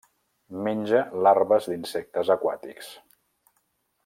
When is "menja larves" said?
0.67-1.69